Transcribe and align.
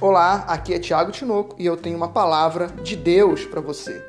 Olá, 0.00 0.44
aqui 0.46 0.72
é 0.72 0.78
Tiago 0.78 1.10
Tinoco 1.10 1.56
e 1.58 1.66
eu 1.66 1.76
tenho 1.76 1.96
uma 1.96 2.06
palavra 2.06 2.68
de 2.68 2.94
Deus 2.94 3.44
para 3.44 3.60
você. 3.60 4.00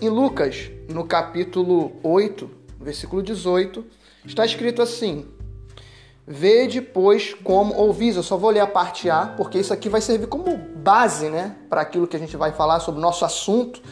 Em 0.00 0.08
Lucas, 0.08 0.70
no 0.88 1.04
capítulo 1.04 1.92
8, 2.02 2.50
versículo 2.80 3.22
18, 3.22 3.84
está 4.24 4.46
escrito 4.46 4.80
assim: 4.80 5.26
Vede, 6.26 6.80
pois, 6.80 7.34
como 7.34 7.74
ouvis. 7.74 8.16
Eu 8.16 8.22
só 8.22 8.38
vou 8.38 8.48
ler 8.48 8.60
a 8.60 8.66
parte 8.66 9.10
A, 9.10 9.26
porque 9.26 9.58
isso 9.58 9.74
aqui 9.74 9.90
vai 9.90 10.00
servir 10.00 10.26
como 10.26 10.56
base 10.56 11.28
né, 11.28 11.54
para 11.68 11.82
aquilo 11.82 12.06
que 12.06 12.16
a 12.16 12.20
gente 12.20 12.38
vai 12.38 12.52
falar 12.52 12.80
sobre 12.80 12.98
o 12.98 13.02
nosso 13.02 13.22
assunto 13.22 13.82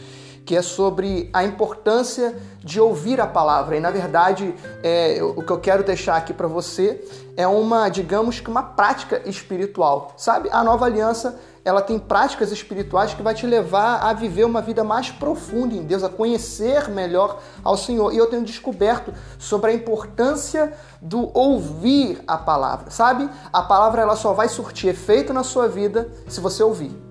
que 0.49 0.55
é 0.55 0.63
sobre 0.63 1.29
a 1.31 1.43
importância 1.43 2.35
de 2.63 2.81
ouvir 2.81 3.21
a 3.21 3.27
palavra. 3.27 3.77
E 3.77 3.79
na 3.79 3.91
verdade, 3.91 4.55
é, 4.81 5.19
o 5.21 5.43
que 5.43 5.51
eu 5.51 5.59
quero 5.59 5.83
deixar 5.83 6.15
aqui 6.15 6.33
para 6.33 6.47
você 6.47 7.05
é 7.37 7.45
uma, 7.45 7.87
digamos 7.87 8.39
que 8.39 8.49
uma 8.49 8.63
prática 8.63 9.21
espiritual. 9.29 10.11
Sabe? 10.17 10.49
A 10.51 10.63
nova 10.63 10.87
aliança 10.87 11.39
ela 11.63 11.83
tem 11.83 11.99
práticas 11.99 12.51
espirituais 12.51 13.13
que 13.13 13.21
vai 13.21 13.35
te 13.35 13.45
levar 13.45 13.99
a 13.99 14.11
viver 14.11 14.43
uma 14.43 14.59
vida 14.59 14.83
mais 14.83 15.11
profunda 15.11 15.75
em 15.75 15.83
Deus, 15.83 16.03
a 16.03 16.09
conhecer 16.09 16.89
melhor 16.89 17.39
ao 17.63 17.77
Senhor. 17.77 18.11
E 18.11 18.17
eu 18.17 18.25
tenho 18.25 18.43
descoberto 18.43 19.13
sobre 19.37 19.69
a 19.69 19.73
importância 19.75 20.73
do 20.99 21.29
ouvir 21.37 22.23
a 22.25 22.39
palavra. 22.39 22.89
Sabe? 22.89 23.29
A 23.53 23.61
palavra 23.61 24.01
ela 24.01 24.15
só 24.15 24.33
vai 24.33 24.49
surtir 24.49 24.89
efeito 24.89 25.31
na 25.31 25.43
sua 25.43 25.67
vida 25.67 26.09
se 26.27 26.41
você 26.41 26.63
ouvir. 26.63 27.08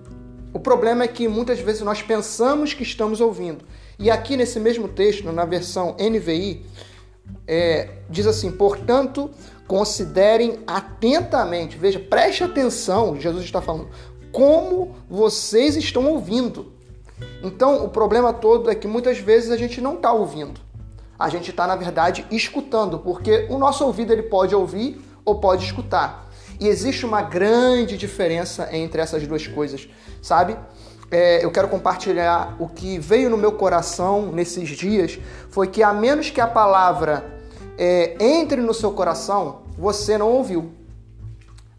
O 0.52 0.58
problema 0.58 1.04
é 1.04 1.08
que 1.08 1.28
muitas 1.28 1.60
vezes 1.60 1.82
nós 1.82 2.02
pensamos 2.02 2.72
que 2.72 2.82
estamos 2.82 3.20
ouvindo. 3.20 3.64
E 3.98 4.10
aqui 4.10 4.36
nesse 4.36 4.58
mesmo 4.58 4.88
texto, 4.88 5.30
na 5.30 5.44
versão 5.44 5.94
NVI, 5.98 6.64
é, 7.46 7.90
diz 8.08 8.26
assim: 8.26 8.50
portanto, 8.50 9.30
considerem 9.66 10.60
atentamente, 10.66 11.76
veja, 11.76 11.98
preste 11.98 12.42
atenção, 12.42 13.20
Jesus 13.20 13.44
está 13.44 13.60
falando, 13.60 13.88
como 14.32 14.94
vocês 15.08 15.76
estão 15.76 16.06
ouvindo. 16.06 16.72
Então, 17.42 17.84
o 17.84 17.88
problema 17.88 18.32
todo 18.32 18.70
é 18.70 18.74
que 18.74 18.86
muitas 18.86 19.18
vezes 19.18 19.50
a 19.50 19.56
gente 19.56 19.80
não 19.80 19.94
está 19.94 20.12
ouvindo. 20.12 20.60
A 21.18 21.28
gente 21.28 21.50
está, 21.50 21.66
na 21.66 21.74
verdade, 21.74 22.24
escutando, 22.30 23.00
porque 23.00 23.46
o 23.50 23.58
nosso 23.58 23.84
ouvido 23.84 24.12
ele 24.12 24.22
pode 24.22 24.54
ouvir 24.54 25.00
ou 25.24 25.40
pode 25.40 25.64
escutar. 25.64 26.27
E 26.60 26.66
existe 26.66 27.06
uma 27.06 27.22
grande 27.22 27.96
diferença 27.96 28.68
entre 28.72 29.00
essas 29.00 29.24
duas 29.26 29.46
coisas, 29.46 29.88
sabe? 30.20 30.56
É, 31.10 31.44
eu 31.44 31.50
quero 31.50 31.68
compartilhar 31.68 32.56
o 32.58 32.68
que 32.68 32.98
veio 32.98 33.30
no 33.30 33.36
meu 33.36 33.52
coração 33.52 34.32
nesses 34.32 34.68
dias 34.68 35.18
foi 35.50 35.68
que 35.68 35.82
a 35.82 35.92
menos 35.92 36.30
que 36.30 36.40
a 36.40 36.46
palavra 36.46 37.24
é, 37.78 38.16
entre 38.20 38.60
no 38.60 38.74
seu 38.74 38.90
coração, 38.90 39.62
você 39.78 40.18
não 40.18 40.30
ouviu. 40.32 40.72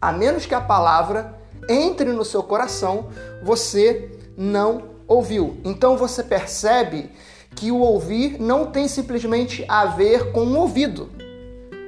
A 0.00 0.12
menos 0.12 0.46
que 0.46 0.54
a 0.54 0.60
palavra 0.60 1.38
entre 1.68 2.10
no 2.10 2.24
seu 2.24 2.42
coração, 2.42 3.08
você 3.42 4.10
não 4.36 4.84
ouviu. 5.06 5.58
Então 5.62 5.96
você 5.96 6.22
percebe 6.22 7.10
que 7.54 7.70
o 7.70 7.80
ouvir 7.80 8.40
não 8.40 8.66
tem 8.66 8.88
simplesmente 8.88 9.62
a 9.68 9.84
ver 9.84 10.32
com 10.32 10.40
o 10.40 10.56
ouvido, 10.56 11.10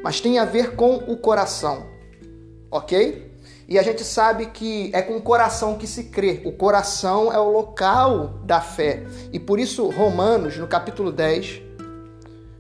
mas 0.05 0.21
tem 0.21 0.39
a 0.39 0.45
ver 0.45 0.77
com 0.77 0.97
o 0.97 1.17
coração 1.17 1.92
ok? 2.73 3.31
E 3.69 3.79
a 3.79 3.83
gente 3.83 4.03
sabe 4.03 4.47
que 4.47 4.91
é 4.93 5.03
com 5.03 5.17
o 5.17 5.23
coração 5.23 5.79
que 5.79 5.87
se 5.87 6.05
crê. 6.05 6.43
O 6.45 6.53
coração 6.53 7.33
é 7.33 7.39
o 7.39 7.51
local 7.51 8.41
da 8.45 8.61
fé. 8.61 9.05
E 9.33 9.39
por 9.39 9.61
isso, 9.61 9.89
Romanos, 9.91 10.57
no 10.57 10.67
capítulo 10.67 11.13
10, 11.13 11.63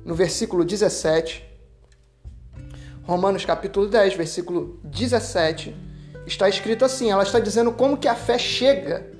no 0.05 0.14
versículo 0.14 0.64
17, 0.64 1.50
Romanos 3.05 3.44
capítulo 3.44 3.88
10, 3.88 4.14
versículo 4.14 4.78
17, 4.84 5.74
está 6.27 6.48
escrito 6.48 6.84
assim: 6.84 7.10
ela 7.10 7.22
está 7.22 7.40
dizendo 7.40 7.72
como 7.72 7.96
que 7.96 8.06
a 8.06 8.14
fé 8.14 8.39
chega 8.39 9.11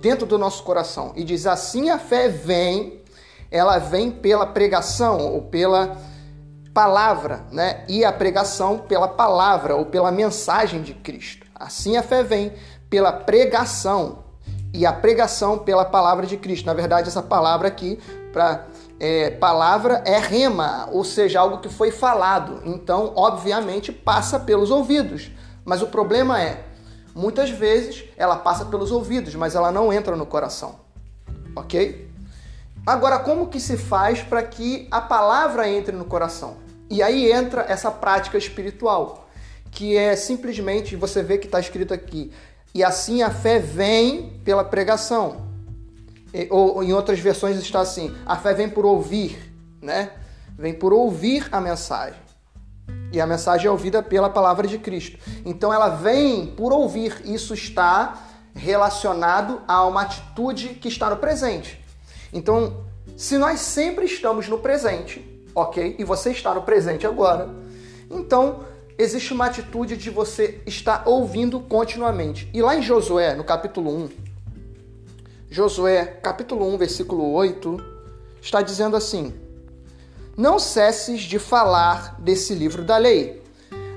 dentro 0.00 0.26
do 0.26 0.38
nosso 0.38 0.62
coração. 0.62 1.12
E 1.16 1.24
diz 1.24 1.46
assim: 1.46 1.90
a 1.90 1.98
fé 1.98 2.28
vem, 2.28 3.02
ela 3.50 3.78
vem 3.78 4.10
pela 4.10 4.46
pregação 4.46 5.34
ou 5.34 5.42
pela 5.42 5.96
palavra, 6.76 7.40
né? 7.50 7.86
E 7.88 8.04
a 8.04 8.12
pregação 8.12 8.76
pela 8.76 9.08
palavra 9.08 9.74
ou 9.74 9.86
pela 9.86 10.12
mensagem 10.12 10.82
de 10.82 10.92
Cristo. 10.92 11.46
Assim 11.54 11.96
a 11.96 12.02
fé 12.02 12.22
vem 12.22 12.52
pela 12.90 13.10
pregação 13.10 14.24
e 14.74 14.84
a 14.84 14.92
pregação 14.92 15.56
pela 15.56 15.86
palavra 15.86 16.26
de 16.26 16.36
Cristo. 16.36 16.66
Na 16.66 16.74
verdade, 16.74 17.08
essa 17.08 17.22
palavra 17.22 17.66
aqui, 17.66 17.98
para 18.30 18.66
é, 19.00 19.30
palavra 19.30 20.02
é 20.04 20.18
rema, 20.18 20.86
ou 20.92 21.02
seja, 21.02 21.40
algo 21.40 21.62
que 21.62 21.70
foi 21.70 21.90
falado. 21.90 22.60
Então, 22.66 23.14
obviamente, 23.16 23.90
passa 23.90 24.38
pelos 24.38 24.70
ouvidos. 24.70 25.30
Mas 25.64 25.80
o 25.80 25.86
problema 25.86 26.42
é, 26.42 26.62
muitas 27.14 27.48
vezes 27.48 28.04
ela 28.18 28.36
passa 28.36 28.66
pelos 28.66 28.92
ouvidos, 28.92 29.34
mas 29.34 29.54
ela 29.54 29.72
não 29.72 29.90
entra 29.90 30.14
no 30.14 30.26
coração. 30.26 30.74
Ok? 31.56 32.05
Agora, 32.86 33.18
como 33.18 33.48
que 33.48 33.58
se 33.58 33.76
faz 33.76 34.22
para 34.22 34.40
que 34.44 34.86
a 34.92 35.00
palavra 35.00 35.68
entre 35.68 35.96
no 35.96 36.04
coração? 36.04 36.58
E 36.88 37.02
aí 37.02 37.32
entra 37.32 37.66
essa 37.68 37.90
prática 37.90 38.38
espiritual, 38.38 39.28
que 39.72 39.96
é 39.96 40.14
simplesmente 40.14 40.94
você 40.94 41.20
vê 41.20 41.36
que 41.36 41.46
está 41.46 41.58
escrito 41.58 41.92
aqui, 41.92 42.32
e 42.72 42.84
assim 42.84 43.22
a 43.22 43.30
fé 43.30 43.58
vem 43.58 44.40
pela 44.44 44.62
pregação. 44.62 45.48
Ou 46.48 46.80
em 46.84 46.92
outras 46.92 47.18
versões 47.18 47.56
está 47.56 47.80
assim: 47.80 48.14
a 48.24 48.36
fé 48.36 48.54
vem 48.54 48.68
por 48.68 48.86
ouvir, 48.86 49.52
né? 49.82 50.12
Vem 50.56 50.72
por 50.72 50.92
ouvir 50.92 51.48
a 51.50 51.60
mensagem. 51.60 52.20
E 53.12 53.20
a 53.20 53.26
mensagem 53.26 53.66
é 53.66 53.70
ouvida 53.70 54.00
pela 54.00 54.30
palavra 54.30 54.68
de 54.68 54.78
Cristo. 54.78 55.18
Então 55.44 55.72
ela 55.72 55.88
vem 55.88 56.46
por 56.46 56.72
ouvir. 56.72 57.20
Isso 57.24 57.52
está 57.52 58.22
relacionado 58.54 59.60
a 59.66 59.84
uma 59.84 60.02
atitude 60.02 60.68
que 60.68 60.86
está 60.86 61.10
no 61.10 61.16
presente. 61.16 61.84
Então, 62.32 62.84
se 63.16 63.38
nós 63.38 63.60
sempre 63.60 64.04
estamos 64.04 64.48
no 64.48 64.58
presente, 64.58 65.24
ok? 65.54 65.96
E 65.98 66.04
você 66.04 66.30
está 66.30 66.54
no 66.54 66.62
presente 66.62 67.06
agora. 67.06 67.48
Então, 68.10 68.64
existe 68.98 69.32
uma 69.32 69.46
atitude 69.46 69.96
de 69.96 70.10
você 70.10 70.60
estar 70.66 71.04
ouvindo 71.06 71.60
continuamente. 71.60 72.48
E 72.52 72.60
lá 72.60 72.76
em 72.76 72.82
Josué, 72.82 73.34
no 73.34 73.44
capítulo 73.44 73.90
1, 74.04 74.08
Josué, 75.50 76.04
capítulo 76.04 76.68
1, 76.74 76.76
versículo 76.76 77.32
8, 77.32 77.82
está 78.42 78.60
dizendo 78.60 78.96
assim: 78.96 79.32
Não 80.36 80.58
cesses 80.58 81.22
de 81.22 81.38
falar 81.38 82.20
desse 82.20 82.54
livro 82.54 82.82
da 82.82 82.96
lei. 82.98 83.42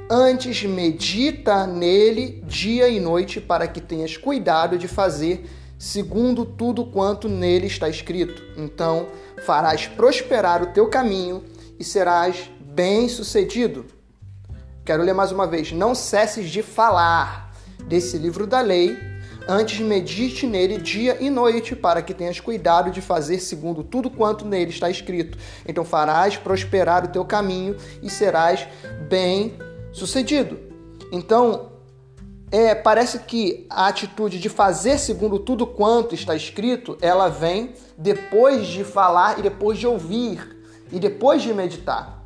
Antes 0.10 0.64
medita 0.64 1.68
nele 1.68 2.42
dia 2.46 2.88
e 2.88 3.00
noite, 3.00 3.42
para 3.42 3.68
que 3.68 3.82
tenhas 3.82 4.16
cuidado 4.18 4.78
de 4.78 4.88
fazer 4.88 5.48
segundo 5.80 6.46
tudo 6.46 6.86
quanto 6.86 7.30
nele 7.30 7.68
está 7.68 7.88
escrito. 7.88 8.44
Então 8.58 9.08
farás 9.46 9.88
prosperar 9.88 10.62
o 10.62 10.68
teu 10.68 10.90
caminho 10.90 11.42
e 11.80 11.84
serás 11.84 12.52
bem-sucedido. 12.60 13.86
Quero 14.86 15.02
ler 15.02 15.14
mais 15.14 15.32
uma 15.32 15.48
vez: 15.48 15.72
Não 15.72 15.96
cesses 15.96 16.50
de 16.50 16.62
falar 16.62 17.56
desse 17.86 18.18
livro 18.18 18.46
da 18.46 18.60
lei, 18.60 18.98
antes 19.48 19.80
medite 19.80 20.46
nele 20.46 20.78
dia 20.78 21.18
e 21.20 21.30
noite, 21.30 21.76
para 21.76 22.02
que 22.02 22.14
tenhas 22.14 22.40
cuidado 22.40 22.92
de 22.92 23.02
fazer 23.02 23.40
segundo 23.40 23.84
tudo 23.84 24.10
quanto 24.10 24.46
nele 24.46 24.72
está 24.72 24.90
escrito. 24.90 25.38
Então 25.66 25.86
farás 25.86 26.36
prosperar 26.36 27.06
o 27.06 27.08
teu 27.08 27.24
caminho 27.24 27.78
e 28.04 28.10
serás 28.10 28.68
bem-sucedido. 29.08 30.60
Então, 31.12 31.69
é, 32.52 32.74
parece 32.74 33.20
que 33.20 33.66
a 33.70 33.88
atitude 33.88 34.40
de 34.40 34.50
fazer 34.50 34.98
segundo 34.98 35.40
tudo 35.40 35.68
quanto 35.68 36.16
está 36.16 36.36
escrito, 36.36 36.98
ela 37.02 37.30
vem 37.30 37.74
depois 37.98 38.68
de 38.68 38.84
falar 38.84 39.40
e 39.40 39.42
depois 39.42 39.78
de 39.78 39.86
ouvir 39.86 40.58
e 40.92 41.00
depois 41.00 41.42
de 41.42 41.54
meditar. 41.54 42.24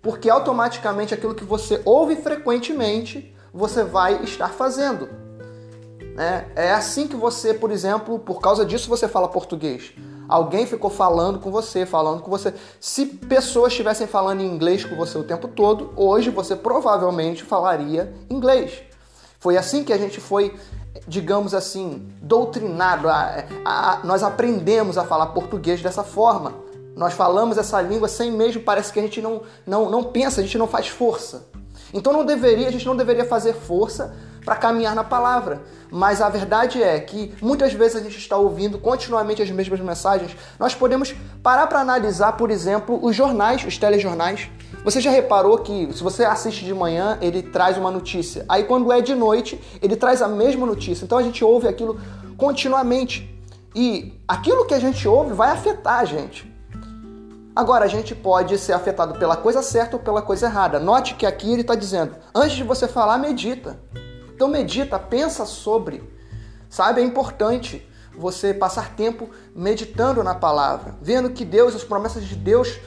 Porque 0.00 0.30
automaticamente 0.30 1.12
aquilo 1.14 1.34
que 1.34 1.44
você 1.44 1.80
ouve 1.84 2.16
frequentemente, 2.16 3.34
você 3.52 3.84
vai 3.84 4.22
estar 4.24 4.48
fazendo. 4.48 5.08
É, 6.16 6.66
é 6.68 6.72
assim 6.72 7.06
que 7.06 7.16
você, 7.16 7.54
por 7.54 7.70
exemplo, 7.70 8.18
por 8.18 8.40
causa 8.40 8.64
disso 8.64 8.88
você 8.88 9.06
fala 9.06 9.28
português. 9.28 9.92
Alguém 10.28 10.66
ficou 10.66 10.88
falando 10.88 11.38
com 11.38 11.50
você, 11.50 11.84
falando 11.84 12.22
com 12.22 12.30
você. 12.30 12.54
Se 12.80 13.04
pessoas 13.04 13.72
estivessem 13.72 14.06
falando 14.06 14.40
em 14.40 14.46
inglês 14.46 14.84
com 14.84 14.96
você 14.96 15.18
o 15.18 15.24
tempo 15.24 15.46
todo, 15.46 15.92
hoje 15.94 16.30
você 16.30 16.56
provavelmente 16.56 17.44
falaria 17.44 18.14
inglês. 18.30 18.91
Foi 19.42 19.56
assim 19.56 19.82
que 19.82 19.92
a 19.92 19.98
gente 19.98 20.20
foi, 20.20 20.54
digamos 21.04 21.52
assim, 21.52 22.08
doutrinado. 22.22 23.08
A, 23.08 23.44
a, 23.64 23.92
a, 23.94 24.04
nós 24.04 24.22
aprendemos 24.22 24.96
a 24.96 25.04
falar 25.04 25.26
português 25.26 25.82
dessa 25.82 26.04
forma. 26.04 26.54
Nós 26.94 27.12
falamos 27.12 27.58
essa 27.58 27.82
língua 27.82 28.06
sem 28.06 28.30
mesmo, 28.30 28.62
parece 28.62 28.92
que 28.92 29.00
a 29.00 29.02
gente 29.02 29.20
não, 29.20 29.42
não, 29.66 29.90
não 29.90 30.04
pensa, 30.04 30.40
a 30.40 30.44
gente 30.44 30.56
não 30.56 30.68
faz 30.68 30.86
força. 30.86 31.48
Então 31.92 32.12
não 32.12 32.24
deveria, 32.24 32.68
a 32.68 32.70
gente 32.70 32.86
não 32.86 32.94
deveria 32.94 33.24
fazer 33.24 33.52
força 33.52 34.14
para 34.44 34.54
caminhar 34.54 34.94
na 34.94 35.02
palavra. 35.02 35.62
Mas 35.90 36.22
a 36.22 36.28
verdade 36.28 36.80
é 36.80 37.00
que 37.00 37.34
muitas 37.42 37.72
vezes 37.72 37.96
a 37.96 38.00
gente 38.00 38.18
está 38.18 38.36
ouvindo 38.36 38.78
continuamente 38.78 39.42
as 39.42 39.50
mesmas 39.50 39.80
mensagens. 39.80 40.36
Nós 40.56 40.72
podemos 40.72 41.16
parar 41.42 41.66
para 41.66 41.80
analisar, 41.80 42.34
por 42.34 42.48
exemplo, 42.48 43.04
os 43.04 43.16
jornais, 43.16 43.64
os 43.64 43.76
telejornais. 43.76 44.48
Você 44.84 45.00
já 45.00 45.10
reparou 45.10 45.58
que 45.58 45.92
se 45.92 46.02
você 46.02 46.24
assiste 46.24 46.64
de 46.64 46.74
manhã, 46.74 47.18
ele 47.20 47.42
traz 47.42 47.76
uma 47.78 47.90
notícia. 47.90 48.44
Aí 48.48 48.64
quando 48.64 48.90
é 48.92 49.00
de 49.00 49.14
noite, 49.14 49.60
ele 49.80 49.96
traz 49.96 50.20
a 50.20 50.28
mesma 50.28 50.66
notícia. 50.66 51.04
Então 51.04 51.18
a 51.18 51.22
gente 51.22 51.44
ouve 51.44 51.68
aquilo 51.68 52.00
continuamente. 52.36 53.28
E 53.74 54.20
aquilo 54.26 54.66
que 54.66 54.74
a 54.74 54.80
gente 54.80 55.06
ouve 55.06 55.32
vai 55.32 55.50
afetar 55.50 56.00
a 56.00 56.04
gente. 56.04 56.52
Agora, 57.54 57.84
a 57.84 57.88
gente 57.88 58.14
pode 58.14 58.56
ser 58.56 58.72
afetado 58.72 59.18
pela 59.18 59.36
coisa 59.36 59.62
certa 59.62 59.96
ou 59.96 60.02
pela 60.02 60.22
coisa 60.22 60.46
errada. 60.46 60.78
Note 60.78 61.14
que 61.14 61.26
aqui 61.26 61.52
ele 61.52 61.60
está 61.60 61.74
dizendo: 61.74 62.16
antes 62.34 62.56
de 62.56 62.64
você 62.64 62.88
falar, 62.88 63.18
medita. 63.18 63.78
Então, 64.34 64.48
medita, 64.48 64.98
pensa 64.98 65.44
sobre. 65.44 66.02
Sabe, 66.70 67.02
é 67.02 67.04
importante 67.04 67.86
você 68.16 68.54
passar 68.54 68.94
tempo 68.94 69.28
meditando 69.54 70.22
na 70.22 70.34
palavra, 70.34 70.96
vendo 71.00 71.30
que 71.30 71.44
Deus, 71.44 71.74
as 71.74 71.84
promessas 71.84 72.24
de 72.24 72.34
Deus 72.34 72.78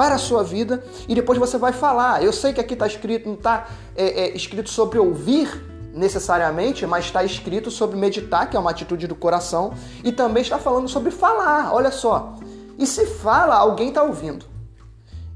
para 0.00 0.14
a 0.14 0.18
sua 0.18 0.42
vida 0.42 0.82
e 1.06 1.14
depois 1.14 1.38
você 1.38 1.58
vai 1.58 1.74
falar. 1.74 2.24
Eu 2.24 2.32
sei 2.32 2.54
que 2.54 2.60
aqui 2.60 2.72
está 2.72 2.86
escrito, 2.86 3.28
não 3.28 3.34
está 3.34 3.66
é, 3.94 4.22
é, 4.22 4.34
escrito 4.34 4.70
sobre 4.70 4.98
ouvir 4.98 5.62
necessariamente, 5.92 6.86
mas 6.86 7.04
está 7.04 7.22
escrito 7.22 7.70
sobre 7.70 7.98
meditar, 7.98 8.48
que 8.48 8.56
é 8.56 8.60
uma 8.60 8.70
atitude 8.70 9.06
do 9.06 9.14
coração, 9.14 9.74
e 10.02 10.10
também 10.10 10.42
está 10.42 10.58
falando 10.58 10.88
sobre 10.88 11.10
falar. 11.10 11.74
Olha 11.74 11.90
só. 11.90 12.36
E 12.78 12.86
se 12.86 13.04
fala, 13.04 13.56
alguém 13.56 13.88
está 13.88 14.02
ouvindo. 14.02 14.46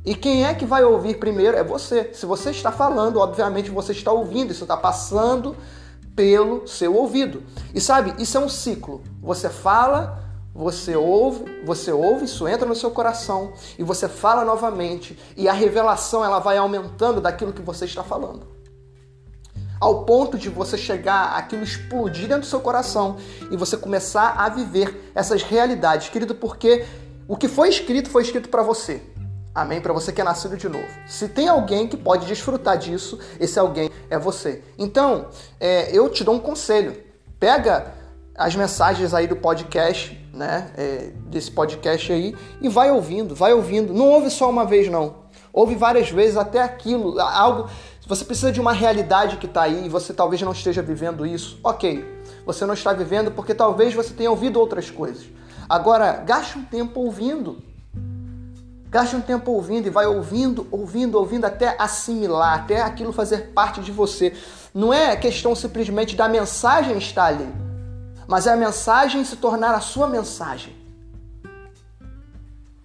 E 0.03 0.15
quem 0.15 0.47
é 0.47 0.55
que 0.55 0.65
vai 0.65 0.83
ouvir 0.83 1.19
primeiro? 1.19 1.59
É 1.59 1.63
você. 1.63 2.09
Se 2.15 2.25
você 2.25 2.49
está 2.49 2.73
falando, 2.73 3.21
obviamente 3.21 3.71
você 3.71 3.93
está 3.93 4.13
ouvindo, 4.13 4.51
isso 4.51 4.65
está 4.65 4.79
passando 4.79 5.55
pelo 6.17 6.67
seu 6.67 6.97
ouvido. 6.97 7.43
E 7.75 7.83
sabe, 7.83 8.15
isso 8.19 8.39
é 8.39 8.41
um 8.41 8.49
ciclo. 8.49 9.03
Você 9.21 9.51
fala, 9.51 10.24
você 10.55 10.95
ouve, 10.95 11.45
você 11.65 11.91
ouve, 11.91 12.27
isso 12.27 12.47
entra 12.47 12.67
no 12.67 12.77
seu 12.77 12.91
coração 12.91 13.55
e 13.77 13.83
você 13.83 14.09
fala 14.09 14.45
novamente 14.45 15.19
e 15.37 15.49
a 15.49 15.53
revelação 15.53 16.25
ela 16.25 16.39
vai 16.39 16.57
aumentando 16.57 17.21
daquilo 17.21 17.53
que 17.53 17.61
você 17.61 17.87
está 17.87 18.05
falando. 18.05 18.47
Ao 19.81 20.05
ponto 20.05 20.39
de 20.39 20.49
você 20.49 20.79
chegar 20.79 21.37
aquilo 21.37 21.65
explodir 21.65 22.29
dentro 22.29 22.43
do 22.43 22.47
seu 22.47 22.61
coração 22.61 23.17
e 23.51 23.57
você 23.57 23.77
começar 23.77 24.37
a 24.39 24.49
viver 24.49 25.11
essas 25.13 25.43
realidades, 25.43 26.09
querido, 26.09 26.37
porque 26.37 26.87
o 27.27 27.37
que 27.37 27.49
foi 27.49 27.69
escrito 27.69 28.09
foi 28.09 28.23
escrito 28.23 28.49
para 28.49 28.63
você. 28.63 29.03
Amém? 29.53 29.81
Para 29.81 29.93
você 29.93 30.13
que 30.13 30.21
é 30.21 30.25
nascido 30.25 30.57
de 30.57 30.69
novo. 30.69 30.87
Se 31.07 31.29
tem 31.29 31.49
alguém 31.49 31.89
que 31.89 31.97
pode 31.97 32.27
desfrutar 32.27 32.79
disso, 32.79 33.19
esse 33.41 33.59
alguém 33.59 33.91
é 34.09 34.19
você. 34.19 34.63
Então, 34.79 35.29
é, 35.59 35.97
eu 35.97 36.09
te 36.09 36.23
dou 36.25 36.35
um 36.35 36.41
conselho. 36.41 36.97
Pega 37.39 37.93
as 38.35 38.57
mensagens 38.57 39.15
aí 39.15 39.27
do 39.27 39.37
podcast, 39.37 40.24
né? 40.35 40.71
É, 40.77 41.11
desse 41.27 41.51
podcast 41.51 42.13
aí, 42.13 42.37
e 42.61 42.69
vai 42.69 42.91
ouvindo, 42.91 43.35
vai 43.35 43.53
ouvindo. 43.53 43.95
Não 43.95 44.11
ouve 44.11 44.31
só 44.31 44.51
uma 44.51 44.65
vez, 44.65 44.91
não. 44.91 45.25
Ouve 45.53 45.77
várias 45.77 46.11
vezes 46.11 46.37
até 46.37 46.61
aquilo, 46.61 47.19
algo. 47.21 47.71
Você 48.07 48.25
precisa 48.25 48.53
de 48.53 48.61
uma 48.61 48.73
realidade 48.73 49.37
que 49.37 49.47
está 49.47 49.63
aí 49.63 49.87
e 49.87 49.89
você 49.89 50.13
talvez 50.13 50.43
não 50.43 50.53
esteja 50.53 50.83
vivendo 50.83 51.25
isso. 51.25 51.59
Ok, 51.63 52.05
você 52.45 52.67
não 52.67 52.75
está 52.75 52.93
vivendo 52.93 53.31
porque 53.31 53.55
talvez 53.55 53.95
você 53.95 54.13
tenha 54.13 54.31
ouvido 54.31 54.61
outras 54.61 54.91
coisas. 54.91 55.25
Agora, 55.69 56.13
gaste 56.27 56.59
um 56.59 56.65
tempo 56.65 57.01
ouvindo. 57.01 57.63
Gaste 58.91 59.17
um 59.17 59.21
tempo 59.21 59.51
ouvindo 59.53 59.87
e 59.87 59.91
vai 59.91 60.07
ouvindo, 60.07 60.67
ouvindo, 60.71 61.19
ouvindo 61.19 61.47
até 61.47 61.75
assimilar, 61.79 62.55
até 62.55 62.83
aquilo 62.83 63.13
fazer 63.13 63.53
parte 63.55 63.81
de 63.81 63.91
você. 63.91 64.35
Não 64.75 64.93
é 64.93 65.17
questão 65.17 65.55
simplesmente 65.55 66.15
da 66.15 66.29
mensagem 66.29 66.99
estar 66.99 67.25
ali 67.27 67.65
mas 68.27 68.47
é 68.47 68.53
a 68.53 68.57
mensagem 68.57 69.25
se 69.25 69.37
tornar 69.37 69.75
a 69.75 69.81
sua 69.81 70.07
mensagem. 70.07 70.75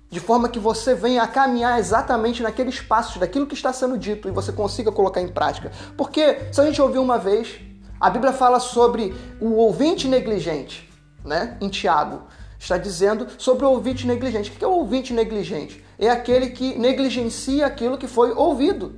De 0.09 0.19
forma 0.19 0.49
que 0.49 0.57
você 0.57 0.95
venha 0.95 1.21
a 1.21 1.27
caminhar 1.27 1.79
exatamente 1.79 2.41
naqueles 2.41 2.81
passos 2.81 3.17
daquilo 3.17 3.45
que 3.45 3.53
está 3.53 3.71
sendo 3.71 3.97
dito 3.97 4.27
e 4.27 4.31
você 4.31 4.51
consiga 4.51 4.91
colocar 4.91 5.21
em 5.21 5.27
prática. 5.27 5.71
Porque 5.95 6.47
se 6.51 6.59
a 6.59 6.65
gente 6.65 6.81
ouviu 6.81 7.01
uma 7.01 7.19
vez, 7.19 7.59
a 7.99 8.09
Bíblia 8.09 8.33
fala 8.33 8.59
sobre 8.59 9.13
o 9.39 9.51
ouvinte 9.53 10.07
negligente, 10.07 10.89
né? 11.23 11.57
Em 11.61 11.69
Tiago, 11.69 12.23
está 12.57 12.75
dizendo 12.77 13.27
sobre 13.37 13.65
o 13.65 13.69
ouvinte 13.69 14.07
negligente. 14.07 14.49
O 14.49 14.53
que 14.53 14.63
é 14.63 14.67
o 14.67 14.71
ouvinte 14.71 15.13
negligente? 15.13 15.83
É 15.99 16.09
aquele 16.09 16.49
que 16.49 16.77
negligencia 16.79 17.67
aquilo 17.67 17.97
que 17.97 18.07
foi 18.07 18.31
ouvido. 18.31 18.95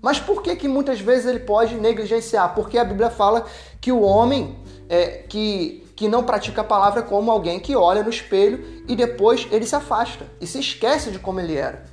Mas 0.00 0.18
por 0.18 0.42
que, 0.42 0.56
que 0.56 0.68
muitas 0.68 1.00
vezes 1.00 1.26
ele 1.26 1.40
pode 1.40 1.76
negligenciar? 1.76 2.54
Porque 2.54 2.78
a 2.78 2.84
Bíblia 2.84 3.10
fala 3.10 3.44
que 3.80 3.92
o 3.92 4.00
homem 4.00 4.56
é, 4.88 5.24
que 5.28 5.83
que 5.96 6.08
não 6.08 6.24
pratica 6.24 6.60
a 6.60 6.64
palavra 6.64 7.02
como 7.02 7.30
alguém 7.30 7.60
que 7.60 7.76
olha 7.76 8.02
no 8.02 8.10
espelho 8.10 8.82
e 8.88 8.96
depois 8.96 9.46
ele 9.50 9.66
se 9.66 9.76
afasta 9.76 10.26
e 10.40 10.46
se 10.46 10.58
esquece 10.58 11.10
de 11.10 11.18
como 11.18 11.40
ele 11.40 11.56
era. 11.56 11.84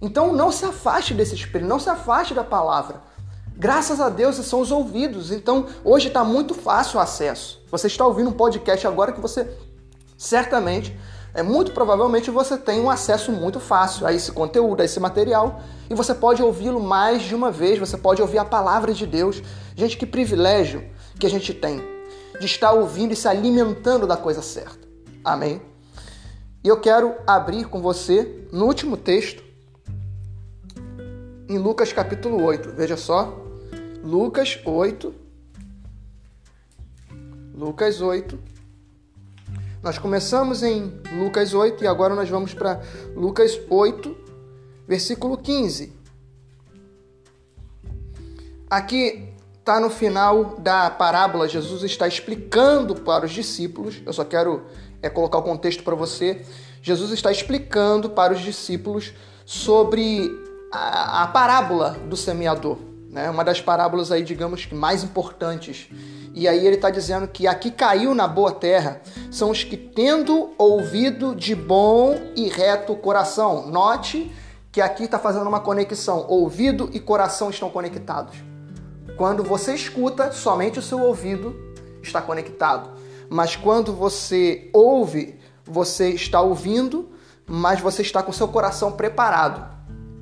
Então 0.00 0.32
não 0.32 0.50
se 0.50 0.64
afaste 0.64 1.14
desse 1.14 1.34
espelho, 1.34 1.66
não 1.66 1.78
se 1.78 1.88
afaste 1.88 2.34
da 2.34 2.44
palavra. 2.44 3.02
Graças 3.56 4.00
a 4.00 4.08
Deus 4.08 4.36
são 4.36 4.60
os 4.60 4.70
ouvidos. 4.70 5.30
Então 5.30 5.66
hoje 5.84 6.08
está 6.08 6.24
muito 6.24 6.54
fácil 6.54 6.98
o 6.98 7.02
acesso. 7.02 7.62
Você 7.70 7.86
está 7.86 8.06
ouvindo 8.06 8.30
um 8.30 8.34
podcast 8.34 8.86
agora 8.86 9.12
que 9.12 9.20
você 9.20 9.48
certamente, 10.16 10.96
é 11.34 11.42
muito 11.42 11.72
provavelmente 11.72 12.30
você 12.30 12.56
tem 12.56 12.80
um 12.80 12.88
acesso 12.88 13.30
muito 13.30 13.60
fácil 13.60 14.06
a 14.06 14.12
esse 14.12 14.32
conteúdo, 14.32 14.80
a 14.80 14.84
esse 14.84 14.98
material, 14.98 15.60
e 15.90 15.94
você 15.94 16.14
pode 16.14 16.42
ouvi-lo 16.42 16.80
mais 16.80 17.22
de 17.22 17.34
uma 17.34 17.50
vez. 17.50 17.78
Você 17.78 17.98
pode 17.98 18.22
ouvir 18.22 18.38
a 18.38 18.44
palavra 18.44 18.94
de 18.94 19.06
Deus. 19.06 19.42
Gente, 19.74 19.98
que 19.98 20.06
privilégio 20.06 20.88
que 21.18 21.26
a 21.26 21.30
gente 21.30 21.52
tem 21.52 21.95
de 22.38 22.46
estar 22.46 22.72
ouvindo 22.72 23.12
e 23.12 23.16
se 23.16 23.28
alimentando 23.28 24.06
da 24.06 24.16
coisa 24.16 24.42
certa. 24.42 24.86
Amém? 25.24 25.60
E 26.62 26.68
eu 26.68 26.80
quero 26.80 27.14
abrir 27.26 27.66
com 27.66 27.80
você 27.80 28.48
no 28.52 28.66
último 28.66 28.96
texto, 28.96 29.42
em 31.48 31.58
Lucas 31.58 31.92
capítulo 31.92 32.42
8. 32.42 32.70
Veja 32.70 32.96
só, 32.96 33.36
Lucas 34.02 34.58
8. 34.64 35.14
Lucas 37.54 38.00
8. 38.00 38.38
Nós 39.82 39.98
começamos 39.98 40.62
em 40.62 40.92
Lucas 41.16 41.54
8 41.54 41.84
e 41.84 41.86
agora 41.86 42.14
nós 42.14 42.28
vamos 42.28 42.52
para 42.52 42.82
Lucas 43.14 43.58
8, 43.70 44.16
versículo 44.88 45.38
15. 45.38 45.92
Aqui 48.68 49.35
está 49.66 49.80
no 49.80 49.90
final 49.90 50.54
da 50.60 50.88
parábola, 50.88 51.48
Jesus 51.48 51.82
está 51.82 52.06
explicando 52.06 52.94
para 52.94 53.24
os 53.24 53.32
discípulos, 53.32 54.00
eu 54.06 54.12
só 54.12 54.24
quero 54.24 54.62
é, 55.02 55.10
colocar 55.10 55.38
o 55.38 55.42
contexto 55.42 55.82
para 55.82 55.96
você. 55.96 56.42
Jesus 56.80 57.10
está 57.10 57.32
explicando 57.32 58.10
para 58.10 58.32
os 58.32 58.40
discípulos 58.40 59.12
sobre 59.44 60.30
a, 60.72 61.24
a 61.24 61.26
parábola 61.26 61.98
do 62.08 62.16
semeador, 62.16 62.78
né? 63.10 63.28
uma 63.28 63.42
das 63.42 63.60
parábolas 63.60 64.12
aí, 64.12 64.22
digamos 64.22 64.64
que 64.64 64.72
mais 64.72 65.02
importantes. 65.02 65.88
E 66.32 66.46
aí 66.46 66.64
ele 66.64 66.76
está 66.76 66.88
dizendo 66.88 67.26
que 67.26 67.48
aqui 67.48 67.72
caiu 67.72 68.14
na 68.14 68.28
boa 68.28 68.52
terra 68.52 69.00
são 69.32 69.50
os 69.50 69.64
que 69.64 69.76
tendo 69.76 70.54
ouvido 70.56 71.34
de 71.34 71.56
bom 71.56 72.14
e 72.36 72.48
reto 72.48 72.94
coração. 72.94 73.66
Note 73.66 74.32
que 74.70 74.80
aqui 74.80 75.04
está 75.04 75.18
fazendo 75.18 75.48
uma 75.48 75.58
conexão. 75.58 76.24
Ouvido 76.28 76.88
e 76.92 77.00
coração 77.00 77.50
estão 77.50 77.68
conectados. 77.68 78.36
Quando 79.16 79.42
você 79.42 79.74
escuta, 79.74 80.32
somente 80.32 80.78
o 80.78 80.82
seu 80.82 81.00
ouvido 81.00 81.54
está 82.02 82.20
conectado. 82.20 82.90
Mas 83.28 83.56
quando 83.56 83.92
você 83.92 84.70
ouve, 84.72 85.38
você 85.64 86.10
está 86.10 86.40
ouvindo, 86.40 87.10
mas 87.46 87.80
você 87.80 88.02
está 88.02 88.22
com 88.22 88.32
seu 88.32 88.48
coração 88.48 88.92
preparado. 88.92 89.66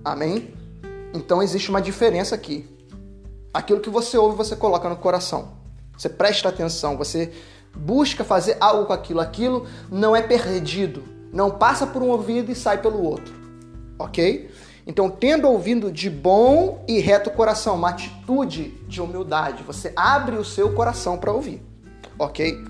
Amém? 0.04 0.54
Então 1.12 1.42
existe 1.42 1.70
uma 1.70 1.80
diferença 1.80 2.34
aqui. 2.34 2.68
Aquilo 3.52 3.80
que 3.80 3.90
você 3.90 4.18
ouve, 4.18 4.36
você 4.36 4.56
coloca 4.56 4.88
no 4.88 4.96
coração. 4.96 5.52
Você 5.96 6.08
presta 6.08 6.48
atenção, 6.48 6.96
você 6.96 7.32
busca 7.74 8.24
fazer 8.24 8.56
algo 8.60 8.86
com 8.86 8.92
aquilo. 8.92 9.20
Aquilo 9.20 9.66
não 9.90 10.14
é 10.14 10.22
perdido. 10.22 11.04
Não 11.32 11.50
passa 11.50 11.86
por 11.86 12.02
um 12.02 12.08
ouvido 12.08 12.50
e 12.50 12.54
sai 12.54 12.80
pelo 12.80 13.02
outro. 13.02 13.34
Ok? 13.98 14.50
Então, 14.86 15.08
tendo 15.08 15.48
ouvido 15.48 15.90
de 15.90 16.10
bom 16.10 16.84
e 16.86 16.98
reto 16.98 17.30
coração, 17.30 17.76
uma 17.76 17.88
atitude 17.90 18.74
de 18.86 19.00
humildade, 19.00 19.62
você 19.62 19.92
abre 19.96 20.36
o 20.36 20.44
seu 20.44 20.72
coração 20.74 21.16
para 21.16 21.32
ouvir, 21.32 21.62
ok? 22.18 22.62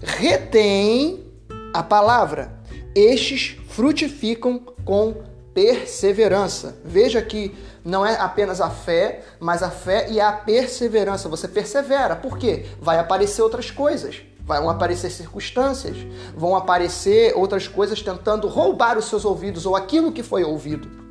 Retém 0.00 1.24
a 1.72 1.82
palavra, 1.82 2.52
estes 2.94 3.56
frutificam 3.68 4.58
com 4.84 5.14
perseverança. 5.54 6.76
Veja 6.84 7.22
que 7.22 7.54
não 7.84 8.04
é 8.04 8.16
apenas 8.16 8.60
a 8.60 8.68
fé, 8.68 9.22
mas 9.40 9.62
a 9.62 9.70
fé 9.70 10.08
e 10.10 10.20
a 10.20 10.30
perseverança. 10.30 11.28
Você 11.28 11.48
persevera, 11.48 12.14
por 12.14 12.36
quê? 12.36 12.66
Vai 12.80 12.98
aparecer 12.98 13.40
outras 13.42 13.70
coisas. 13.70 14.20
Vão 14.44 14.70
aparecer 14.70 15.10
circunstâncias, 15.10 15.96
vão 16.34 16.56
aparecer 16.56 17.34
outras 17.36 17.68
coisas 17.68 18.00
tentando 18.00 18.48
roubar 18.48 18.96
os 18.96 19.04
seus 19.04 19.24
ouvidos 19.24 19.66
ou 19.66 19.76
aquilo 19.76 20.10
que 20.10 20.22
foi 20.22 20.42
ouvido. 20.42 21.07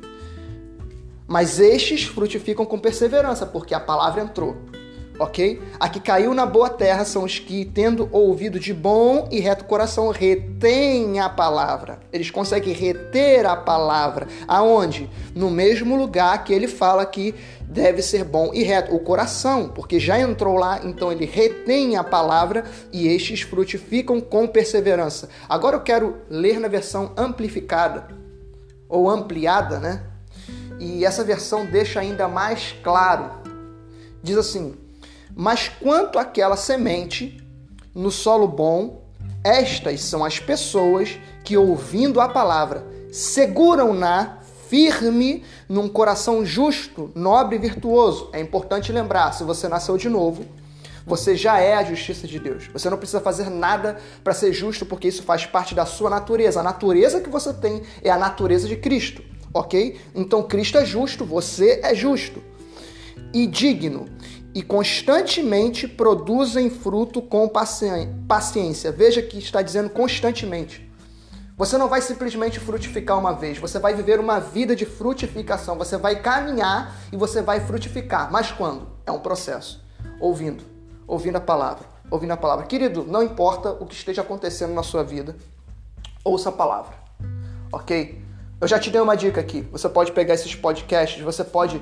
Mas 1.28 1.60
estes 1.60 2.04
frutificam 2.04 2.64
com 2.64 2.78
perseverança, 2.78 3.44
porque 3.44 3.74
a 3.74 3.80
palavra 3.80 4.22
entrou. 4.22 4.56
ok? 5.18 5.60
A 5.78 5.88
que 5.88 6.00
caiu 6.00 6.32
na 6.32 6.46
boa 6.46 6.70
terra 6.70 7.04
são 7.04 7.24
os 7.24 7.38
que, 7.38 7.64
tendo 7.66 8.08
ouvido 8.12 8.58
de 8.58 8.72
bom 8.72 9.28
e 9.30 9.40
reto 9.40 9.64
coração, 9.64 10.10
retêm 10.10 11.20
a 11.20 11.28
palavra. 11.28 12.00
Eles 12.12 12.30
conseguem 12.30 12.72
reter 12.72 13.44
a 13.44 13.56
palavra. 13.56 14.26
Aonde? 14.46 15.10
No 15.34 15.50
mesmo 15.50 15.96
lugar 15.96 16.44
que 16.44 16.54
ele 16.54 16.68
fala 16.68 17.04
que 17.04 17.34
deve 17.60 18.00
ser 18.00 18.24
bom 18.24 18.50
e 18.54 18.62
reto, 18.62 18.94
o 18.94 19.00
coração, 19.00 19.68
porque 19.68 20.00
já 20.00 20.18
entrou 20.18 20.56
lá, 20.56 20.80
então 20.82 21.12
ele 21.12 21.26
retém 21.26 21.96
a 21.96 22.04
palavra 22.04 22.64
e 22.90 23.06
estes 23.06 23.42
frutificam 23.42 24.20
com 24.20 24.46
perseverança. 24.46 25.28
Agora 25.46 25.76
eu 25.76 25.82
quero 25.82 26.16
ler 26.30 26.58
na 26.58 26.68
versão 26.68 27.12
amplificada 27.18 28.08
ou 28.88 29.10
ampliada, 29.10 29.78
né? 29.78 30.07
E 30.80 31.04
essa 31.04 31.24
versão 31.24 31.66
deixa 31.66 32.00
ainda 32.00 32.28
mais 32.28 32.74
claro. 32.82 33.30
Diz 34.22 34.36
assim: 34.36 34.74
Mas 35.34 35.68
quanto 35.68 36.18
àquela 36.18 36.56
semente 36.56 37.44
no 37.94 38.10
solo 38.10 38.46
bom, 38.46 39.02
estas 39.42 40.02
são 40.02 40.24
as 40.24 40.38
pessoas 40.38 41.18
que, 41.44 41.56
ouvindo 41.56 42.20
a 42.20 42.28
palavra, 42.28 42.86
seguram-na 43.10 44.38
firme 44.68 45.44
num 45.68 45.88
coração 45.88 46.44
justo, 46.44 47.10
nobre 47.14 47.56
e 47.56 47.58
virtuoso. 47.58 48.30
É 48.32 48.40
importante 48.40 48.92
lembrar: 48.92 49.32
se 49.32 49.42
você 49.42 49.66
nasceu 49.66 49.96
de 49.96 50.08
novo, 50.08 50.44
você 51.04 51.34
já 51.34 51.58
é 51.58 51.74
a 51.74 51.82
justiça 51.82 52.26
de 52.26 52.38
Deus. 52.38 52.68
Você 52.72 52.88
não 52.88 52.98
precisa 52.98 53.20
fazer 53.20 53.50
nada 53.50 53.98
para 54.22 54.34
ser 54.34 54.52
justo, 54.52 54.86
porque 54.86 55.08
isso 55.08 55.22
faz 55.22 55.46
parte 55.46 55.74
da 55.74 55.86
sua 55.86 56.10
natureza. 56.10 56.60
A 56.60 56.62
natureza 56.62 57.20
que 57.20 57.30
você 57.30 57.52
tem 57.52 57.82
é 58.02 58.10
a 58.10 58.18
natureza 58.18 58.68
de 58.68 58.76
Cristo 58.76 59.22
ok? 59.58 60.00
Então 60.14 60.42
Cristo 60.42 60.78
é 60.78 60.84
justo, 60.84 61.24
você 61.24 61.80
é 61.82 61.94
justo 61.94 62.42
e 63.34 63.46
digno 63.46 64.06
e 64.54 64.62
constantemente 64.62 65.86
produzem 65.86 66.70
fruto 66.70 67.20
com 67.20 67.48
paciência. 67.48 68.92
Veja 68.92 69.20
que 69.20 69.38
está 69.38 69.60
dizendo 69.60 69.90
constantemente. 69.90 70.88
Você 71.56 71.76
não 71.76 71.88
vai 71.88 72.00
simplesmente 72.00 72.60
frutificar 72.60 73.18
uma 73.18 73.32
vez, 73.32 73.58
você 73.58 73.80
vai 73.80 73.92
viver 73.92 74.20
uma 74.20 74.38
vida 74.38 74.76
de 74.76 74.86
frutificação. 74.86 75.76
Você 75.76 75.96
vai 75.96 76.22
caminhar 76.22 76.96
e 77.12 77.16
você 77.16 77.42
vai 77.42 77.58
frutificar. 77.58 78.30
Mas 78.30 78.52
quando? 78.52 78.86
É 79.04 79.10
um 79.10 79.18
processo. 79.18 79.84
Ouvindo, 80.20 80.62
ouvindo 81.06 81.36
a 81.36 81.40
palavra, 81.40 81.84
ouvindo 82.08 82.30
a 82.30 82.36
palavra. 82.36 82.64
Querido, 82.64 83.04
não 83.04 83.24
importa 83.24 83.70
o 83.72 83.86
que 83.86 83.94
esteja 83.96 84.22
acontecendo 84.22 84.72
na 84.72 84.84
sua 84.84 85.02
vida, 85.02 85.36
ouça 86.24 86.48
a 86.48 86.52
palavra, 86.52 86.94
ok? 87.72 88.27
Eu 88.60 88.66
já 88.66 88.76
te 88.76 88.90
dei 88.90 89.00
uma 89.00 89.16
dica 89.16 89.40
aqui. 89.40 89.60
Você 89.70 89.88
pode 89.88 90.10
pegar 90.10 90.34
esses 90.34 90.52
podcasts, 90.54 91.22
você 91.22 91.44
pode 91.44 91.80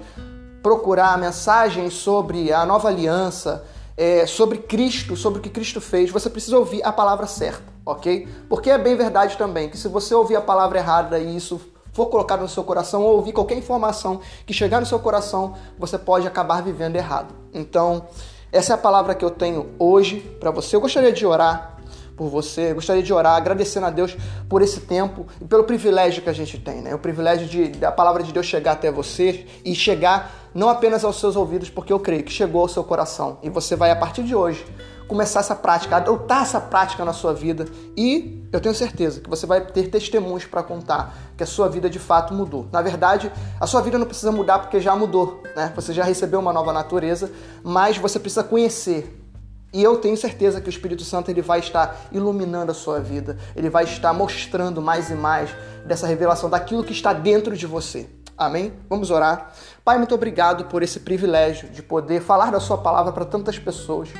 procurar 0.63 1.17
mensagens 1.17 1.95
sobre 1.95 2.53
a 2.53 2.67
nova 2.67 2.89
aliança, 2.89 3.65
é, 3.97 4.27
sobre 4.27 4.59
Cristo, 4.59 5.17
sobre 5.17 5.39
o 5.39 5.43
que 5.43 5.49
Cristo 5.49 5.81
fez. 5.81 6.11
Você 6.11 6.29
precisa 6.29 6.59
ouvir 6.59 6.85
a 6.85 6.93
palavra 6.93 7.27
certa, 7.27 7.65
ok? 7.85 8.29
Porque 8.47 8.69
é 8.69 8.77
bem 8.77 8.95
verdade 8.95 9.39
também 9.39 9.71
que 9.71 9.79
se 9.79 9.89
você 9.89 10.15
ouvir 10.15 10.37
a 10.37 10.41
palavra 10.43 10.79
errada 10.79 11.19
e 11.19 11.35
isso 11.35 11.59
for 11.95 12.07
colocado 12.07 12.41
no 12.41 12.49
seu 12.49 12.63
coração 12.63 13.03
ou 13.03 13.17
ouvir 13.17 13.33
qualquer 13.33 13.57
informação 13.57 14.21
que 14.45 14.53
chegar 14.53 14.79
no 14.79 14.87
seu 14.87 14.99
coração, 14.99 15.55
você 15.79 15.97
pode 15.97 16.27
acabar 16.27 16.63
vivendo 16.63 16.97
errado. 16.97 17.35
Então, 17.55 18.07
essa 18.53 18.73
é 18.73 18.75
a 18.75 18.79
palavra 18.79 19.15
que 19.15 19.25
eu 19.25 19.31
tenho 19.31 19.71
hoje 19.79 20.21
para 20.39 20.51
você. 20.51 20.77
Eu 20.77 20.81
gostaria 20.83 21.11
de 21.11 21.25
orar 21.25 21.76
por 22.17 22.29
você. 22.29 22.73
gostaria 22.73 23.03
de 23.03 23.13
orar 23.13 23.37
agradecendo 23.37 23.87
a 23.87 23.91
Deus 23.91 24.17
por 24.49 24.63
esse 24.63 24.81
tempo 24.81 25.27
e 25.41 25.45
pelo 25.45 25.65
privilégio 25.65 26.23
que 26.23 26.31
a 26.31 26.33
gente 26.33 26.59
tem, 26.59 26.81
né? 26.81 26.95
O 26.95 26.99
privilégio 26.99 27.47
de 27.47 27.69
da 27.69 27.93
palavra 27.93 28.23
de 28.23 28.33
Deus 28.33 28.47
chegar 28.47 28.73
até 28.73 28.91
você 28.91 29.47
e 29.65 29.75
chegar 29.75 30.33
não 30.55 30.69
apenas 30.69 31.05
aos 31.05 31.21
seus 31.21 31.37
ouvidos, 31.37 31.69
porque 31.69 31.93
eu 31.93 32.01
creio 32.01 32.25
que 32.25 32.33
chegou 32.33 32.63
ao 32.63 32.69
seu 32.69 32.83
coração 32.83 33.39
e 33.43 33.51
você 33.51 33.77
vai 33.77 33.91
a 33.91 33.97
partir 33.97 34.23
de 34.23 34.35
hoje 34.35 34.65
começar 35.07 35.41
essa 35.41 35.55
prática, 35.55 35.97
adotar 35.97 36.43
essa 36.43 36.61
prática 36.61 37.05
na 37.05 37.13
sua 37.13 37.33
vida 37.33 37.67
e 37.97 38.45
eu 38.53 38.61
tenho 38.61 38.75
certeza 38.75 39.21
que 39.21 39.31
você 39.31 39.47
vai 39.47 39.61
ter 39.61 39.89
testemunhos 39.89 40.45
para 40.45 40.63
contar 40.63 41.15
que 41.37 41.43
a 41.43 41.47
sua 41.47 41.69
vida 41.69 41.89
de 41.89 41.99
fato 41.99 42.35
mudou. 42.35 42.67
Na 42.73 42.83
verdade, 42.83 43.31
a 43.61 43.67
sua 43.67 43.81
vida 43.83 43.99
não 43.99 44.07
precisa 44.07 44.33
mudar 44.33 44.59
porque 44.61 44.81
já 44.81 44.97
mudou, 44.97 45.43
né? 45.55 45.73
Você 45.77 45.93
já 45.93 46.03
recebeu 46.03 46.41
uma 46.41 46.53
nova 46.53 46.73
natureza, 46.73 47.31
mas 47.63 47.99
você 47.99 48.19
precisa 48.19 48.43
conhecer 48.43 49.26
e 49.73 49.83
eu 49.83 49.99
tenho 49.99 50.17
certeza 50.17 50.61
que 50.61 50.69
o 50.69 50.71
Espírito 50.71 51.05
Santo 51.05 51.31
ele 51.31 51.43
vai 51.43 51.59
estar 51.59 52.09
iluminando 52.13 52.71
a 52.71 52.75
sua 52.75 53.01
vida, 53.01 53.37
ele 53.55 53.69
vai 53.69 53.85
estar 53.85 54.13
mostrando 54.13 54.81
mais 54.81 55.11
e 55.11 55.15
mais 55.15 55.51
dessa 55.85 56.07
revelação 56.07 56.49
daquilo 56.49 56.85
que 56.85 56.93
está 56.93 57.13
dentro 57.13 57.57
de 57.57 57.67
você. 57.67 58.09
Amém? 58.39 58.73
Vamos 58.89 59.11
orar. 59.11 59.53
Pai, 59.85 59.97
muito 59.97 60.15
obrigado 60.15 60.67
por 60.67 60.83
esse 60.83 61.01
privilégio 61.01 61.69
de 61.71 61.83
poder 61.83 62.21
falar 62.21 62.53
da 62.53 62.61
Sua 62.61 62.77
palavra 62.79 63.13
para 63.13 63.25
tantas 63.25 63.59
pessoas. 63.59 64.11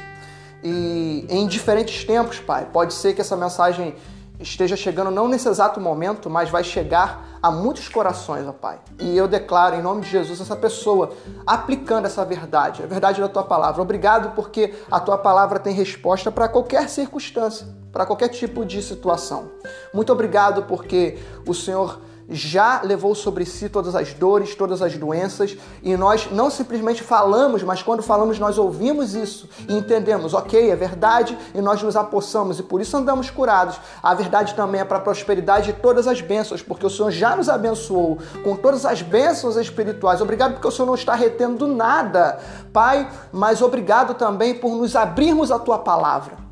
E 0.63 1.27
em 1.29 1.47
diferentes 1.47 2.05
tempos, 2.05 2.41
Pai, 2.41 2.69
pode 2.73 2.95
ser 2.95 3.15
que 3.15 3.21
essa 3.21 3.37
mensagem 3.37 3.95
esteja 4.39 4.77
chegando 4.77 5.11
não 5.11 5.29
nesse 5.29 5.49
exato 5.49 5.81
momento, 5.81 6.29
mas 6.29 6.51
vai 6.51 6.63
chegar 6.63 7.39
a 7.43 7.51
muitos 7.51 7.89
corações, 7.89 8.47
ó 8.47 8.53
Pai. 8.53 8.79
E 8.99 9.17
eu 9.17 9.27
declaro 9.29 9.77
em 9.77 9.83
nome 9.83 10.03
de 10.03 10.11
Jesus 10.11 10.41
essa 10.41 10.57
pessoa 10.57 11.13
aplicando 11.47 12.07
essa 12.07 12.25
verdade, 12.25 12.83
a 12.83 12.87
verdade 12.87 13.21
da 13.21 13.29
tua 13.29 13.43
palavra. 13.43 13.81
Obrigado 13.81 14.35
porque 14.35 14.75
a 14.91 15.01
tua 15.01 15.19
palavra 15.19 15.59
tem 15.59 15.73
resposta 15.73 16.31
para 16.31 16.49
qualquer 16.49 16.89
circunstância, 16.89 17.67
para 17.93 18.05
qualquer 18.05 18.29
tipo 18.29 18.65
de 18.65 18.83
situação. 18.83 19.51
Muito 19.93 20.13
obrigado 20.13 20.65
porque 20.65 21.19
o 21.47 21.55
Senhor 21.55 22.01
já 22.29 22.81
levou 22.83 23.15
sobre 23.15 23.45
si 23.45 23.69
todas 23.69 23.95
as 23.95 24.13
dores, 24.13 24.55
todas 24.55 24.83
as 24.83 24.97
doenças, 24.97 25.57
e 25.83 25.97
nós 25.97 26.29
não 26.31 26.51
simplesmente 26.51 27.03
falamos, 27.03 27.63
mas 27.63 27.83
quando 27.83 28.03
falamos 28.03 28.39
nós 28.39 28.59
ouvimos 28.59 29.15
isso 29.15 29.49
e 29.69 29.75
entendemos, 29.75 30.35
ok, 30.35 30.71
é 30.71 30.77
verdade, 30.77 31.37
e 31.55 31.61
nós 31.61 31.83
nos 31.83 31.97
apossamos, 31.97 32.59
e 32.59 32.63
por 32.63 32.81
isso 32.81 32.97
andamos 32.97 33.31
curados. 33.31 33.81
A 34.03 34.15
verdade 34.15 34.55
também 34.55 34.81
é 34.81 34.85
para 34.85 34.99
a 34.99 35.01
prosperidade 35.01 35.73
de 35.73 35.81
todas 35.81 36.07
as 36.07 36.21
bênçãos, 36.21 36.63
porque 36.63 36.87
o 36.87 36.91
Senhor 36.91 37.11
já 37.11 37.37
nos 37.37 37.49
abençoou 37.49 38.19
com 38.43 38.57
todas 38.57 38.85
as 38.85 39.03
bênçãos 39.03 39.57
espirituais. 39.57 40.21
Obrigado 40.21 40.55
porque 40.55 40.69
o 40.69 40.71
Senhor 40.71 40.87
não 40.87 40.95
está 40.95 41.15
retendo 41.15 41.67
nada, 41.67 42.39
Pai, 42.73 43.09
mas 43.33 43.63
obrigado 43.63 44.15
também 44.15 44.55
por 44.55 44.75
nos 44.75 44.97
abrirmos 44.97 45.51
a 45.51 45.59
tua 45.59 45.79
palavra 45.79 46.46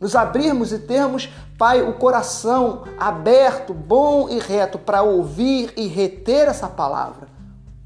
nos 0.00 0.14
abrirmos 0.14 0.72
e 0.72 0.78
termos, 0.78 1.28
Pai, 1.58 1.82
o 1.82 1.94
coração 1.94 2.84
aberto, 2.98 3.72
bom 3.72 4.28
e 4.28 4.38
reto 4.38 4.78
para 4.78 5.02
ouvir 5.02 5.72
e 5.74 5.86
reter 5.86 6.48
essa 6.48 6.68
palavra. 6.68 7.35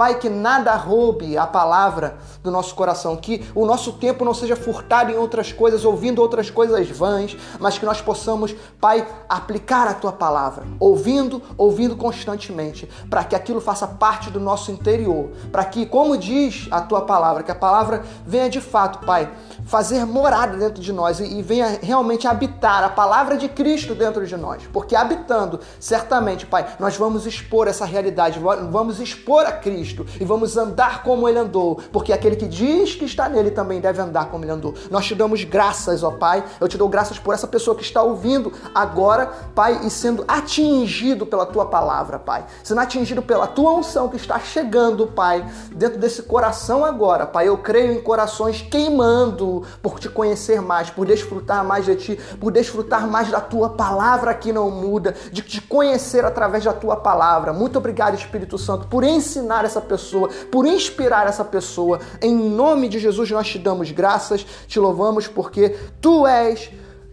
Pai, 0.00 0.14
que 0.14 0.30
nada 0.30 0.75
roube 0.76 1.37
a 1.37 1.47
palavra 1.47 2.16
do 2.42 2.50
nosso 2.50 2.75
coração, 2.75 3.19
que 3.19 3.47
o 3.54 3.66
nosso 3.66 3.92
tempo 3.92 4.25
não 4.25 4.33
seja 4.33 4.57
furtado 4.57 5.11
em 5.11 5.14
outras 5.14 5.52
coisas, 5.52 5.85
ouvindo 5.85 6.23
outras 6.23 6.49
coisas 6.49 6.88
vãs, 6.88 7.37
mas 7.59 7.76
que 7.76 7.85
nós 7.85 8.00
possamos, 8.00 8.54
Pai, 8.80 9.07
aplicar 9.28 9.87
a 9.87 9.92
tua 9.92 10.11
palavra, 10.11 10.66
ouvindo, 10.78 11.42
ouvindo 11.54 11.97
constantemente, 11.97 12.88
para 13.11 13.25
que 13.25 13.37
aquilo 13.37 13.61
faça 13.61 13.87
parte 13.87 14.30
do 14.30 14.40
nosso 14.40 14.73
interior, 14.73 15.33
para 15.52 15.66
que, 15.66 15.85
como 15.85 16.16
diz 16.16 16.66
a 16.71 16.80
tua 16.80 17.02
palavra, 17.02 17.42
que 17.42 17.52
a 17.52 17.54
palavra 17.54 18.02
venha 18.25 18.49
de 18.49 18.62
fato, 18.62 19.04
Pai, 19.04 19.30
fazer 19.66 20.07
morada 20.07 20.57
dentro 20.57 20.80
de 20.83 20.95
nós 20.95 21.21
e 21.21 21.42
venha 21.42 21.78
realmente 21.83 22.26
habitar 22.26 22.83
a 22.83 22.88
palavra 22.88 23.37
de 23.37 23.50
Cristo 23.50 23.95
dentro 23.95 24.26
de 24.26 24.37
nós, 24.38 24.62
porque 24.73 24.97
habitando, 24.97 25.61
certamente, 25.78 26.47
Pai, 26.47 26.66
nós 26.78 26.97
vamos 26.97 27.26
expor 27.26 27.69
essa 27.69 27.85
realidade, 27.85 28.40
vamos 28.71 28.99
expor 28.99 29.45
a 29.45 29.52
Cristo 29.52 29.90
Cristo 29.91 30.07
e 30.21 30.25
vamos 30.25 30.57
andar 30.57 31.03
como 31.03 31.29
ele 31.29 31.39
andou, 31.39 31.81
porque 31.93 32.13
aquele 32.13 32.37
que 32.37 32.47
diz 32.47 32.95
que 32.95 33.05
está 33.05 33.29
nele 33.29 33.51
também 33.51 33.81
deve 33.81 34.01
andar 34.01 34.27
como 34.27 34.45
ele 34.45 34.53
andou. 34.53 34.75
Nós 34.91 35.07
te 35.07 35.15
damos 35.15 35.43
graças, 35.45 36.03
ó 36.03 36.11
Pai. 36.11 36.45
Eu 36.61 36.69
te 36.69 36.79
dou 36.79 36.89
graças 36.89 37.19
por 37.19 37.35
essa 37.35 37.47
pessoa 37.47 37.77
que 37.77 37.83
está 37.83 38.03
ouvindo 38.03 38.53
agora, 38.75 39.27
Pai, 39.55 39.81
e 39.85 39.91
sendo 39.91 40.25
atingido 40.27 41.27
pela 41.27 41.47
tua 41.47 41.67
palavra, 41.67 42.19
Pai. 42.19 42.45
Sendo 42.63 42.81
atingido 42.81 43.23
pela 43.23 43.47
tua 43.47 43.73
unção 43.73 44.09
que 44.09 44.17
está 44.17 44.39
chegando, 44.39 45.07
Pai, 45.07 45.47
dentro 45.75 45.99
desse 45.99 46.23
coração 46.23 46.85
agora, 46.85 47.27
Pai. 47.27 47.49
Eu 47.49 47.59
creio 47.59 47.93
em 47.93 48.01
corações 48.01 48.63
queimando 48.63 49.65
por 49.83 49.99
te 49.99 50.09
conhecer 50.09 50.61
mais, 50.61 50.91
por 50.91 51.07
desfrutar 51.07 51.65
mais 51.65 51.85
de 51.85 51.97
ti, 51.97 52.21
por 52.39 52.53
desfrutar 52.53 53.07
mais 53.07 53.31
da 53.31 53.41
tua 53.41 53.71
palavra 53.71 54.35
que 54.35 54.53
não 54.53 54.71
muda, 54.71 55.15
de 55.33 55.43
te 55.43 55.61
conhecer 55.61 56.25
através 56.25 56.65
da 56.65 56.73
tua 56.73 56.97
palavra. 56.97 57.53
Muito 57.53 57.79
obrigado, 57.79 58.15
Espírito 58.15 58.59
Santo, 58.59 58.87
por 58.87 59.05
ensinar 59.05 59.65
essa 59.65 59.80
essa 59.81 59.87
pessoa, 59.87 60.29
por 60.51 60.67
inspirar 60.67 61.27
essa 61.27 61.45
pessoa. 61.45 62.01
Em 62.21 62.35
nome 62.35 62.89
de 62.89 62.99
Jesus, 62.99 63.31
nós 63.31 63.49
te 63.49 63.59
damos 63.59 63.91
graças, 63.91 64.45
te 64.67 64.79
louvamos 64.79 65.27
porque 65.27 65.75
tu 66.01 66.27
és 66.27 66.71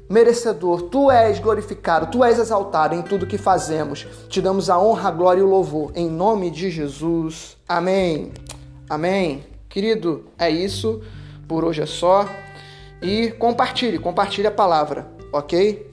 merecedor, 0.09 0.83
tu 0.83 1.09
és 1.09 1.39
glorificado, 1.39 2.07
tu 2.07 2.23
és 2.23 2.37
exaltado 2.37 2.95
em 2.95 3.01
tudo 3.01 3.25
que 3.25 3.37
fazemos. 3.37 4.05
Te 4.29 4.41
damos 4.41 4.69
a 4.69 4.79
honra, 4.79 5.09
a 5.09 5.11
glória 5.11 5.39
e 5.39 5.43
o 5.43 5.47
louvor. 5.47 5.91
Em 5.95 6.09
nome 6.09 6.51
de 6.51 6.69
Jesus. 6.69 7.57
Amém. 7.67 8.31
Amém. 8.89 9.43
Querido, 9.69 10.25
é 10.37 10.49
isso. 10.49 11.01
Por 11.47 11.63
hoje 11.63 11.81
é 11.81 11.85
só. 11.85 12.27
E 13.01 13.31
compartilhe, 13.31 13.99
compartilhe 13.99 14.47
a 14.47 14.51
palavra, 14.51 15.07
ok? 15.31 15.86